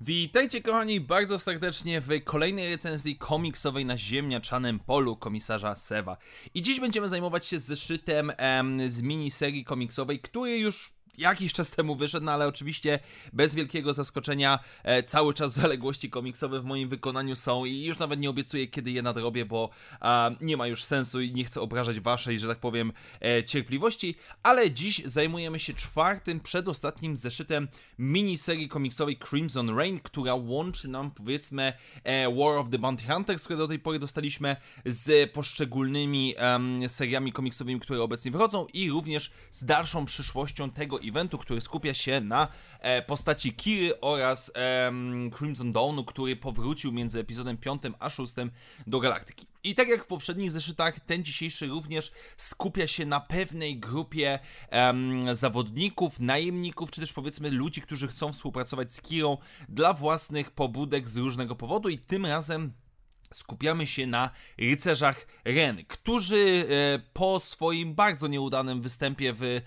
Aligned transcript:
Witajcie 0.00 0.62
kochani 0.62 1.00
bardzo 1.00 1.38
serdecznie 1.38 2.00
w 2.00 2.24
kolejnej 2.24 2.70
recenzji 2.70 3.16
komiksowej 3.16 3.84
na 3.84 3.98
ziemniaczanym 3.98 4.78
polu 4.78 5.16
komisarza 5.16 5.74
Sewa. 5.74 6.16
I 6.54 6.62
dziś 6.62 6.80
będziemy 6.80 7.08
zajmować 7.08 7.46
się 7.46 7.58
zeszytem 7.58 8.32
em, 8.36 8.90
z 8.90 9.02
miniserii 9.02 9.64
komiksowej, 9.64 10.20
który 10.20 10.58
już 10.58 10.97
jakiś 11.18 11.52
czas 11.52 11.70
temu 11.70 11.96
wyszedł, 11.96 12.26
no 12.26 12.32
ale 12.32 12.46
oczywiście 12.46 12.98
bez 13.32 13.54
wielkiego 13.54 13.92
zaskoczenia 13.92 14.58
e, 14.82 15.02
cały 15.02 15.34
czas 15.34 15.52
zaległości 15.62 16.10
komiksowe 16.10 16.60
w 16.60 16.64
moim 16.64 16.88
wykonaniu 16.88 17.36
są 17.36 17.64
i 17.64 17.84
już 17.84 17.98
nawet 17.98 18.20
nie 18.20 18.30
obiecuję 18.30 18.66
kiedy 18.66 18.90
je 18.90 19.02
nadrobię, 19.02 19.44
bo 19.44 19.70
nie 20.40 20.56
ma 20.56 20.66
już 20.66 20.84
sensu 20.84 21.20
i 21.20 21.32
nie 21.32 21.44
chcę 21.44 21.60
obrażać 21.60 22.00
waszej, 22.00 22.38
że 22.38 22.48
tak 22.48 22.58
powiem, 22.58 22.92
e, 23.20 23.44
cierpliwości, 23.44 24.14
ale 24.42 24.70
dziś 24.70 25.02
zajmujemy 25.04 25.58
się 25.58 25.74
czwartym, 25.74 26.40
przedostatnim 26.40 27.16
zeszytem 27.16 27.68
miniserii 27.98 28.68
komiksowej 28.68 29.18
Crimson 29.30 29.78
Rain, 29.78 30.00
która 30.00 30.34
łączy 30.34 30.88
nam 30.88 31.10
powiedzmy 31.10 31.72
e, 32.04 32.34
War 32.34 32.58
of 32.58 32.70
the 32.70 32.78
Bounty 32.78 33.04
Hunters, 33.04 33.44
które 33.44 33.58
do 33.58 33.68
tej 33.68 33.78
pory 33.78 33.98
dostaliśmy 33.98 34.56
z 34.84 35.32
poszczególnymi 35.32 36.34
seriami 36.88 37.32
komiksowymi, 37.32 37.80
które 37.80 38.02
obecnie 38.02 38.30
wychodzą 38.30 38.66
i 38.72 38.90
również 38.90 39.30
z 39.50 39.64
dalszą 39.64 40.04
przyszłością 40.04 40.70
tego 40.70 40.98
eventu, 41.08 41.38
który 41.38 41.60
skupia 41.60 41.94
się 41.94 42.20
na 42.20 42.48
e, 42.80 43.02
postaci 43.02 43.52
Kiry 43.52 44.00
oraz 44.00 44.52
em, 44.54 45.30
Crimson 45.38 45.72
Dawnu, 45.72 46.04
który 46.04 46.36
powrócił 46.36 46.92
między 46.92 47.20
epizodem 47.20 47.56
5 47.56 47.82
a 47.98 48.10
6 48.10 48.34
do 48.86 49.00
galaktyki. 49.00 49.46
I 49.64 49.74
tak 49.74 49.88
jak 49.88 50.04
w 50.04 50.06
poprzednich 50.06 50.50
zeszytach, 50.50 51.00
ten 51.00 51.24
dzisiejszy 51.24 51.66
również 51.66 52.12
skupia 52.36 52.86
się 52.86 53.06
na 53.06 53.20
pewnej 53.20 53.78
grupie 53.78 54.38
em, 54.70 55.34
zawodników, 55.34 56.20
najemników, 56.20 56.90
czy 56.90 57.00
też 57.00 57.12
powiedzmy 57.12 57.50
ludzi, 57.50 57.82
którzy 57.82 58.08
chcą 58.08 58.32
współpracować 58.32 58.92
z 58.92 59.00
Kirą 59.00 59.36
dla 59.68 59.94
własnych 59.94 60.50
pobudek 60.50 61.08
z 61.08 61.16
różnego 61.16 61.56
powodu 61.56 61.88
i 61.88 61.98
tym 61.98 62.26
razem 62.26 62.72
skupiamy 63.32 63.86
się 63.86 64.06
na 64.06 64.30
rycerzach 64.58 65.26
Ren, 65.44 65.84
którzy 65.88 66.66
e, 66.70 66.98
po 67.12 67.40
swoim 67.40 67.94
bardzo 67.94 68.28
nieudanym 68.28 68.82
występie 68.82 69.32
w 69.32 69.42
e, 69.42 69.60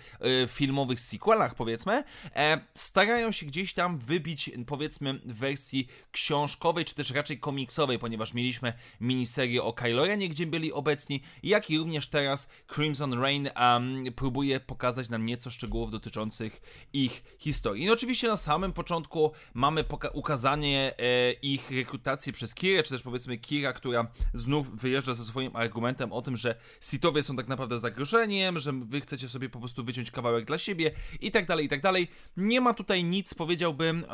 filmowych 0.48 1.00
sequelach, 1.00 1.56
powiedzmy, 1.56 2.04
e, 2.36 2.62
starają 2.74 3.32
się 3.32 3.46
gdzieś 3.46 3.74
tam 3.74 3.98
wybić, 3.98 4.52
powiedzmy, 4.68 5.14
w 5.14 5.34
wersji 5.34 5.88
książkowej, 6.12 6.86
czy 6.86 6.96
też 6.96 7.12
raczej 7.12 7.40
komiksowej, 7.40 8.00
ponieważ 8.00 8.34
mieliśmy 8.34 8.74
miniserię 9.02 9.64
o 9.64 9.74
Kylo 9.74 10.06
Renie, 10.06 10.30
gdzie 10.30 10.46
byli 10.46 10.74
obecni, 10.74 11.22
jak 11.44 11.70
i 11.70 11.78
również 11.78 12.08
teraz 12.08 12.50
Crimson 12.76 13.22
Rain 13.22 13.50
um, 13.60 14.04
próbuje 14.16 14.60
pokazać 14.60 15.10
nam 15.10 15.26
nieco 15.26 15.50
szczegółów 15.50 15.92
dotyczących 15.92 16.62
ich 16.94 17.24
historii. 17.40 17.86
No 17.86 17.94
oczywiście 17.94 18.28
na 18.28 18.38
samym 18.38 18.74
początku 18.74 19.32
mamy 19.54 19.86
ukazanie 20.14 20.94
e, 20.98 21.32
ich 21.32 21.72
rekrutacji 21.72 22.34
przez 22.34 22.56
Kirę, 22.56 22.84
czy 22.84 22.90
też 22.90 23.02
powiedzmy 23.02 23.38
Kira, 23.52 23.74
która 23.74 24.08
znów 24.34 24.82
wyjeżdża 24.82 25.14
ze 25.14 25.24
swoim 25.24 25.56
argumentem 25.56 26.14
o 26.14 26.22
tym, 26.22 26.36
że 26.36 26.56
Sithowie 26.82 27.24
są 27.24 27.36
tak 27.36 27.48
naprawdę 27.48 27.80
zagrożeniem, 27.80 28.60
że 28.60 28.72
wy 28.74 29.02
chcecie 29.02 29.30
sobie 29.30 29.50
po 29.50 29.60
prostu 29.60 29.84
wyciąć 29.84 30.12
kawałek 30.12 30.46
dla 30.46 30.58
siebie 30.58 30.92
i 31.22 31.32
tak 31.32 31.48
dalej, 31.48 31.66
i 31.66 31.70
tak 31.70 31.82
dalej. 31.82 32.08
Nie 32.38 32.62
ma 32.62 32.74
tutaj 32.74 33.04
nic, 33.04 33.34
powiedziałbym, 33.34 34.04
e, 34.04 34.14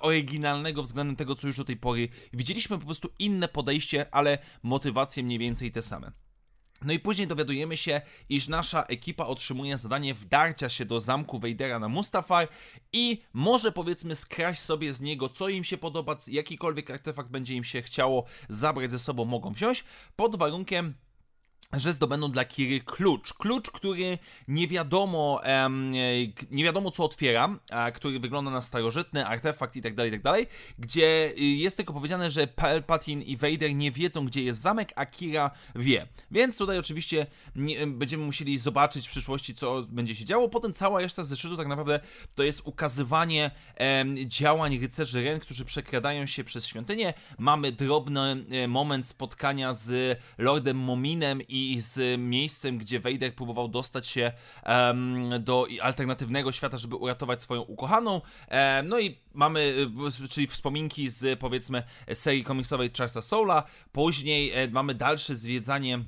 oryginalnego 0.00 0.82
względem 0.82 1.16
tego, 1.16 1.34
co 1.34 1.46
już 1.46 1.56
do 1.56 1.64
tej 1.64 1.76
pory 1.76 2.08
widzieliśmy, 2.32 2.78
po 2.78 2.86
prostu 2.86 3.08
inne 3.18 3.48
podejście, 3.48 4.14
ale 4.14 4.38
motywacje 4.62 5.22
mniej 5.22 5.38
więcej 5.38 5.72
te 5.72 5.82
same. 5.82 6.29
No 6.84 6.92
i 6.92 6.98
później 6.98 7.26
dowiadujemy 7.26 7.76
się, 7.76 8.00
iż 8.28 8.48
nasza 8.48 8.82
ekipa 8.82 9.26
otrzymuje 9.26 9.76
zadanie 9.76 10.14
wdarcia 10.14 10.68
się 10.68 10.84
do 10.84 11.00
zamku 11.00 11.38
Vadera 11.38 11.78
na 11.78 11.88
Mustafar 11.88 12.48
i 12.92 13.22
może 13.32 13.72
powiedzmy 13.72 14.16
skraść 14.16 14.60
sobie 14.60 14.92
z 14.92 15.00
niego, 15.00 15.28
co 15.28 15.48
im 15.48 15.64
się 15.64 15.78
podoba, 15.78 16.16
jakikolwiek 16.26 16.90
artefakt 16.90 17.30
będzie 17.30 17.54
im 17.54 17.64
się 17.64 17.82
chciało 17.82 18.24
zabrać 18.48 18.90
ze 18.90 18.98
sobą, 18.98 19.24
mogą 19.24 19.52
wziąć, 19.52 19.84
pod 20.16 20.36
warunkiem 20.36 20.94
że 21.72 21.92
zdobędą 21.92 22.30
dla 22.30 22.44
Kiry 22.44 22.80
klucz. 22.80 23.32
Klucz, 23.32 23.70
który 23.70 24.18
nie 24.48 24.68
wiadomo, 24.68 25.40
um, 25.44 25.92
nie 26.50 26.64
wiadomo 26.64 26.90
co 26.90 27.04
otwiera, 27.04 27.58
a, 27.70 27.90
który 27.90 28.20
wygląda 28.20 28.50
na 28.50 28.60
starożytny 28.60 29.26
artefakt 29.26 29.76
i 29.76 29.82
tak 29.82 29.94
dalej, 29.94 30.12
tak 30.12 30.22
dalej, 30.22 30.46
gdzie 30.78 31.32
y, 31.38 31.40
jest 31.40 31.76
tylko 31.76 31.92
powiedziane, 31.92 32.30
że 32.30 32.46
Palpatine 32.46 33.22
i 33.22 33.36
Vader 33.36 33.74
nie 33.74 33.92
wiedzą, 33.92 34.26
gdzie 34.26 34.42
jest 34.42 34.60
zamek, 34.60 34.92
a 34.96 35.06
Kira 35.06 35.50
wie. 35.74 36.06
Więc 36.30 36.58
tutaj 36.58 36.78
oczywiście 36.78 37.26
nie, 37.56 37.86
będziemy 37.86 38.24
musieli 38.24 38.58
zobaczyć 38.58 39.06
w 39.06 39.10
przyszłości, 39.10 39.54
co 39.54 39.82
będzie 39.88 40.16
się 40.16 40.24
działo. 40.24 40.48
Potem 40.48 40.72
cała 40.72 41.00
reszta 41.00 41.24
zeszytu 41.24 41.56
tak 41.56 41.68
naprawdę 41.68 42.00
to 42.34 42.42
jest 42.42 42.62
ukazywanie 42.64 43.50
um, 43.80 44.16
działań 44.30 44.78
rycerzy 44.78 45.24
Ren, 45.24 45.40
którzy 45.40 45.64
przekradają 45.64 46.26
się 46.26 46.44
przez 46.44 46.66
świątynię. 46.66 47.14
Mamy 47.38 47.72
drobny 47.72 48.44
e, 48.50 48.68
moment 48.68 49.06
spotkania 49.06 49.74
z 49.74 50.18
Lordem 50.38 50.76
Mominem 50.76 51.42
i 51.48 51.59
i 51.60 51.80
z 51.80 52.20
miejscem, 52.20 52.78
gdzie 52.78 53.00
Vader 53.00 53.34
próbował 53.34 53.68
dostać 53.68 54.08
się 54.08 54.32
um, 54.66 55.28
do 55.44 55.66
alternatywnego 55.82 56.52
świata, 56.52 56.76
żeby 56.76 56.96
uratować 56.96 57.42
swoją 57.42 57.62
ukochaną. 57.62 58.20
No 58.84 59.00
i 59.00 59.18
mamy, 59.34 59.74
czyli 60.30 60.46
wspominki 60.46 61.08
z 61.08 61.38
powiedzmy 61.38 61.82
serii 62.14 62.44
komiksowej 62.44 62.90
Charlesa 62.98 63.22
Soula. 63.22 63.64
Później 63.92 64.50
e, 64.50 64.68
mamy 64.68 64.94
dalsze 64.94 65.36
zwiedzanie 65.36 66.04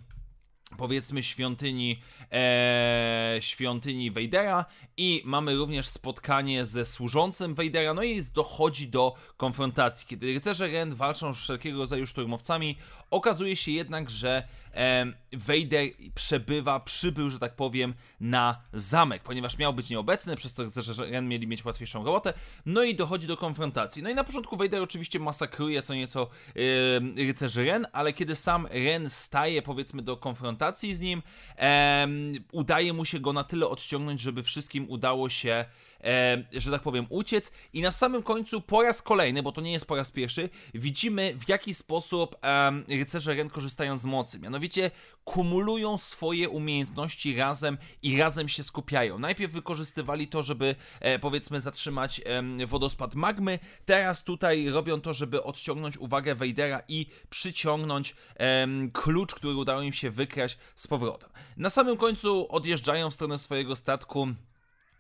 powiedzmy 0.77 1.23
świątyni 1.23 2.01
e, 2.33 3.37
świątyni 3.41 4.11
Vadera 4.11 4.65
i 4.97 5.23
mamy 5.25 5.57
również 5.57 5.89
spotkanie 5.89 6.65
ze 6.65 6.85
służącym 6.85 7.55
Vadera, 7.55 7.95
no 7.95 8.03
i 8.03 8.23
dochodzi 8.35 8.89
do 8.89 9.15
konfrontacji. 9.37 10.07
Kiedy 10.07 10.27
rycerze 10.27 10.69
Ren 10.69 10.95
walczą 10.95 11.35
z 11.35 11.39
wszelkiego 11.39 11.79
rodzaju 11.79 12.07
szturmowcami, 12.07 12.79
okazuje 13.11 13.57
się 13.57 13.73
jednak, 13.73 14.11
że 14.11 14.49
e, 14.75 15.07
Vader 15.33 15.89
przebywa, 16.15 16.81
przybył, 16.81 17.31
że 17.31 17.39
tak 17.39 17.57
powiem, 17.57 17.95
na 18.21 18.61
zamek, 18.73 19.23
ponieważ 19.23 19.59
miał 19.59 19.73
być 19.73 19.91
nieobecny, 19.91 20.37
przez 20.37 20.53
co 20.53 20.65
rycerze 20.65 21.07
Ren 21.07 21.29
mieli 21.29 21.47
mieć 21.47 21.65
łatwiejszą 21.65 22.05
robotę, 22.05 22.35
no 22.67 22.83
i 22.83 22.95
dochodzi 22.95 23.27
do 23.27 23.37
konfrontacji. 23.37 24.03
No 24.03 24.11
i 24.11 24.15
na 24.15 24.25
początku 24.25 24.57
Vader 24.57 24.83
oczywiście 24.83 25.19
masakruje 25.19 25.83
co 25.83 25.95
nieco 25.95 26.31
e, 27.17 27.27
rycerzy 27.27 27.65
Ren, 27.65 27.87
ale 27.93 28.13
kiedy 28.13 28.37
sam 28.37 28.67
Ren 28.67 29.11
staje, 29.11 29.63
powiedzmy, 29.63 30.03
do 30.03 30.17
konfrontacji 30.17 30.62
z 30.95 31.01
nim, 31.01 31.23
udaje 32.53 32.93
mu 32.93 33.05
się 33.05 33.21
go 33.21 33.33
na 33.33 33.45
tyle 33.45 33.69
odciągnąć, 33.69 34.21
żeby 34.21 34.43
wszystkim 34.43 34.91
udało 34.91 35.29
się, 35.29 35.65
że 36.53 36.71
tak 36.71 36.83
powiem, 36.83 37.07
uciec. 37.09 37.53
I 37.73 37.83
na 37.83 37.91
samym 37.91 38.23
końcu, 38.23 38.61
po 38.61 38.83
raz 38.83 39.03
kolejny, 39.03 39.43
bo 39.43 39.53
to 39.53 39.61
nie 39.61 39.73
jest 39.73 39.87
po 39.87 39.97
raz 39.97 40.11
pierwszy, 40.11 40.49
widzimy 40.75 41.35
w 41.39 41.49
jaki 41.49 41.75
sposób 41.75 42.37
e, 42.43 42.73
rycerze 42.89 43.35
Ren 43.35 43.51
korzystają 43.51 43.97
z 43.97 44.05
mocy. 44.05 44.39
Mianowicie 44.39 44.91
kumulują 45.25 45.99
swoje 45.99 46.49
umiejętności 46.49 47.37
razem 47.37 47.79
i 48.03 48.19
razem 48.19 48.49
się 48.49 48.63
skupiają. 48.63 49.19
Najpierw 49.19 49.53
wykorzystywali 49.53 50.29
to, 50.29 50.43
żeby 50.43 50.75
e, 51.01 51.19
powiedzmy 51.19 51.61
zatrzymać 51.61 52.21
e, 52.25 52.67
wodospad 52.67 53.15
magmy, 53.15 53.59
teraz 53.87 54.25
tutaj 54.25 54.69
robią 54.69 55.01
to, 55.01 55.15
żeby 55.15 55.43
odciągnąć 55.43 55.99
uwagę 55.99 56.35
Vadera 56.35 56.83
i 56.89 57.07
przyciągnąć 57.31 58.15
e, 58.37 58.67
klucz, 58.93 59.35
który 59.35 59.55
udało 59.55 59.83
im 59.83 59.93
się 59.93 60.11
wykraść 60.11 60.59
z 60.75 60.87
powrotem. 60.87 61.31
Na 61.57 61.71
samym 61.71 61.97
końcu 61.97 62.47
odjeżdżają 62.51 63.11
w 63.11 63.15
stronę 63.15 63.39
swojego 63.39 63.77
statku. 63.77 64.29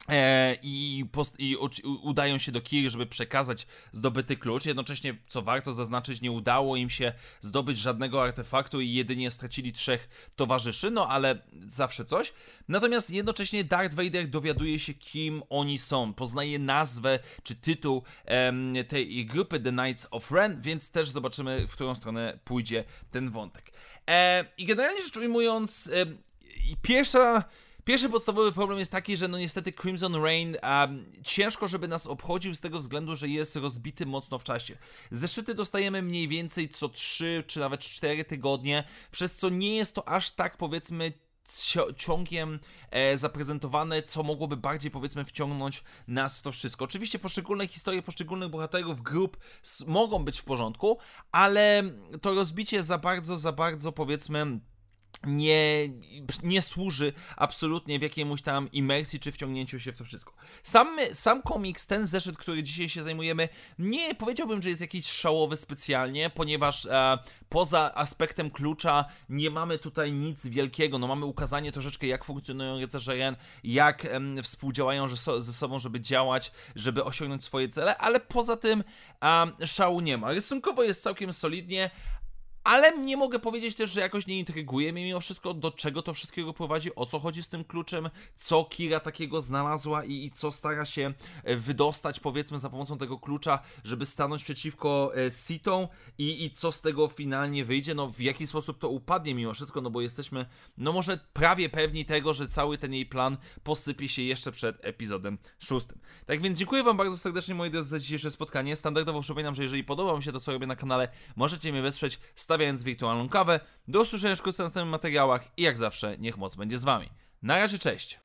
E, 0.08 0.56
I, 0.62 1.04
post, 1.12 1.40
I 1.40 1.56
udają 2.02 2.38
się 2.38 2.52
do 2.52 2.60
Kiry, 2.60 2.90
żeby 2.90 3.06
przekazać 3.06 3.66
zdobyty 3.92 4.36
klucz. 4.36 4.66
Jednocześnie, 4.66 5.16
co 5.28 5.42
warto 5.42 5.72
zaznaczyć, 5.72 6.20
nie 6.20 6.32
udało 6.32 6.76
im 6.76 6.90
się 6.90 7.12
zdobyć 7.40 7.78
żadnego 7.78 8.22
artefaktu 8.22 8.80
i 8.80 8.92
jedynie 8.92 9.30
stracili 9.30 9.72
trzech 9.72 10.30
towarzyszy, 10.36 10.90
no 10.90 11.08
ale 11.08 11.42
zawsze 11.66 12.04
coś. 12.04 12.32
Natomiast 12.68 13.10
jednocześnie 13.10 13.64
Darth 13.64 13.94
Vader 13.94 14.28
dowiaduje 14.28 14.78
się, 14.78 14.94
kim 14.94 15.42
oni 15.50 15.78
są. 15.78 16.14
Poznaje 16.14 16.58
nazwę 16.58 17.18
czy 17.42 17.54
tytuł 17.54 18.02
em, 18.24 18.74
tej 18.88 19.26
grupy 19.26 19.60
The 19.60 19.70
Knights 19.70 20.06
of 20.10 20.30
Ren, 20.30 20.60
więc 20.60 20.90
też 20.90 21.10
zobaczymy, 21.10 21.66
w 21.66 21.72
którą 21.72 21.94
stronę 21.94 22.38
pójdzie 22.44 22.84
ten 23.10 23.30
wątek. 23.30 23.72
E, 24.08 24.44
I 24.58 24.64
generalnie 24.64 25.02
rzecz 25.02 25.16
ujmując, 25.16 25.90
e, 25.92 26.06
pierwsza 26.82 27.44
Pierwszy 27.84 28.08
podstawowy 28.08 28.52
problem 28.52 28.78
jest 28.78 28.92
taki, 28.92 29.16
że 29.16 29.28
no 29.28 29.38
niestety 29.38 29.72
Crimson 29.72 30.14
Rain 30.14 30.56
um, 30.62 31.12
ciężko, 31.24 31.68
żeby 31.68 31.88
nas 31.88 32.06
obchodził 32.06 32.54
z 32.54 32.60
tego 32.60 32.78
względu, 32.78 33.16
że 33.16 33.28
jest 33.28 33.56
rozbity 33.56 34.06
mocno 34.06 34.38
w 34.38 34.44
czasie. 34.44 34.76
Zeszyty 35.10 35.54
dostajemy 35.54 36.02
mniej 36.02 36.28
więcej 36.28 36.68
co 36.68 36.88
3 36.88 37.44
czy 37.46 37.60
nawet 37.60 37.80
4 37.80 38.24
tygodnie, 38.24 38.84
przez 39.10 39.36
co 39.36 39.48
nie 39.48 39.76
jest 39.76 39.94
to 39.94 40.08
aż 40.08 40.30
tak 40.30 40.56
powiedzmy 40.56 41.12
ciągiem 41.96 42.60
e, 42.90 43.18
zaprezentowane, 43.18 44.02
co 44.02 44.22
mogłoby 44.22 44.56
bardziej 44.56 44.90
powiedzmy 44.90 45.24
wciągnąć 45.24 45.84
nas 46.08 46.38
w 46.38 46.42
to 46.42 46.52
wszystko. 46.52 46.84
Oczywiście 46.84 47.18
poszczególne 47.18 47.68
historie 47.68 48.02
poszczególnych 48.02 48.50
bohaterów, 48.50 49.02
grup 49.02 49.36
mogą 49.86 50.24
być 50.24 50.40
w 50.40 50.44
porządku, 50.44 50.98
ale 51.32 51.82
to 52.20 52.34
rozbicie 52.34 52.82
za 52.82 52.98
bardzo, 52.98 53.38
za 53.38 53.52
bardzo 53.52 53.92
powiedzmy 53.92 54.60
nie, 55.26 55.88
nie 56.42 56.62
służy 56.62 57.12
absolutnie 57.36 57.98
w 57.98 58.02
jakiemuś 58.02 58.42
tam 58.42 58.72
imersji 58.72 59.20
czy 59.20 59.32
wciągnięciu 59.32 59.80
się 59.80 59.92
w 59.92 59.98
to 59.98 60.04
wszystko. 60.04 60.32
Sam, 60.62 60.96
sam 61.12 61.42
komiks, 61.42 61.86
ten 61.86 62.06
zeszyt, 62.06 62.36
który 62.36 62.62
dzisiaj 62.62 62.88
się 62.88 63.02
zajmujemy, 63.02 63.48
nie 63.78 64.14
powiedziałbym, 64.14 64.62
że 64.62 64.68
jest 64.68 64.80
jakiś 64.80 65.06
szałowy 65.06 65.56
specjalnie, 65.56 66.30
ponieważ 66.30 66.86
e, 66.86 67.18
poza 67.48 67.94
aspektem 67.94 68.50
klucza 68.50 69.04
nie 69.28 69.50
mamy 69.50 69.78
tutaj 69.78 70.12
nic 70.12 70.46
wielkiego. 70.46 70.98
No 70.98 71.06
mamy 71.06 71.26
ukazanie 71.26 71.72
troszeczkę, 71.72 72.06
jak 72.06 72.24
funkcjonują 72.24 72.78
rycerze 72.78 73.14
Ren, 73.14 73.36
jak 73.64 74.06
współdziałają 74.42 75.08
ze, 75.08 75.42
ze 75.42 75.52
sobą, 75.52 75.78
żeby 75.78 76.00
działać, 76.00 76.52
żeby 76.76 77.04
osiągnąć 77.04 77.44
swoje 77.44 77.68
cele, 77.68 77.98
ale 77.98 78.20
poza 78.20 78.56
tym 78.56 78.84
e, 79.22 79.66
szału 79.66 80.00
nie 80.00 80.18
ma. 80.18 80.32
Rysunkowo 80.32 80.82
jest 80.82 81.02
całkiem 81.02 81.32
solidnie, 81.32 81.90
ale 82.64 82.98
nie 82.98 83.16
mogę 83.16 83.38
powiedzieć 83.38 83.74
też, 83.74 83.90
że 83.90 84.00
jakoś 84.00 84.26
nie 84.26 84.38
intryguje 84.38 84.92
mnie 84.92 85.04
mimo 85.04 85.20
wszystko, 85.20 85.54
do 85.54 85.70
czego 85.70 86.02
to 86.02 86.14
wszystkiego 86.14 86.52
prowadzi, 86.52 86.94
o 86.94 87.06
co 87.06 87.18
chodzi 87.18 87.42
z 87.42 87.48
tym 87.48 87.64
kluczem, 87.64 88.10
co 88.36 88.64
Kira 88.64 89.00
takiego 89.00 89.40
znalazła 89.40 90.04
i, 90.04 90.24
i 90.24 90.30
co 90.30 90.50
stara 90.50 90.84
się 90.84 91.14
e, 91.44 91.56
wydostać, 91.56 92.20
powiedzmy, 92.20 92.58
za 92.58 92.70
pomocą 92.70 92.98
tego 92.98 93.18
klucza, 93.18 93.58
żeby 93.84 94.06
stanąć 94.06 94.44
przeciwko 94.44 95.12
e, 95.16 95.30
Sitom 95.30 95.86
i, 96.18 96.44
i 96.44 96.50
co 96.50 96.72
z 96.72 96.80
tego 96.80 97.08
finalnie 97.08 97.64
wyjdzie, 97.64 97.94
no 97.94 98.10
w 98.10 98.20
jaki 98.20 98.46
sposób 98.46 98.78
to 98.78 98.88
upadnie 98.88 99.34
mimo 99.34 99.54
wszystko, 99.54 99.80
no 99.80 99.90
bo 99.90 100.00
jesteśmy, 100.00 100.46
no 100.78 100.92
może 100.92 101.18
prawie 101.32 101.68
pewni 101.68 102.04
tego, 102.04 102.32
że 102.32 102.48
cały 102.48 102.78
ten 102.78 102.94
jej 102.94 103.06
plan 103.06 103.36
posypie 103.62 104.08
się 104.08 104.22
jeszcze 104.22 104.52
przed 104.52 104.84
epizodem 104.84 105.38
szóstym. 105.58 105.98
Tak 106.26 106.40
więc 106.40 106.58
dziękuję 106.58 106.82
Wam 106.82 106.96
bardzo 106.96 107.16
serdecznie, 107.16 107.54
moi 107.54 107.70
drodzy, 107.70 107.88
za 107.88 107.98
dzisiejsze 107.98 108.30
spotkanie. 108.30 108.76
Standardowo 108.76 109.20
przypominam, 109.20 109.54
że 109.54 109.62
jeżeli 109.62 109.84
podoba 109.84 110.12
Wam 110.12 110.22
się 110.22 110.32
to, 110.32 110.40
co 110.40 110.52
robię 110.52 110.66
na 110.66 110.76
kanale, 110.76 111.08
możecie 111.36 111.72
mnie 111.72 111.82
wesprzeć 111.82 112.18
stawiając 112.52 112.82
wirtualną 112.82 113.28
kawę. 113.28 113.60
Do 113.88 114.00
usłyszenia 114.00 114.36
w 114.36 114.64
następnych 114.64 114.90
materiałach 114.92 115.42
i 115.56 115.62
jak 115.62 115.78
zawsze, 115.78 116.18
niech 116.18 116.38
moc 116.38 116.56
będzie 116.56 116.78
z 116.78 116.84
Wami. 116.84 117.08
Na 117.42 117.56
razie, 117.56 117.78
cześć! 117.78 118.20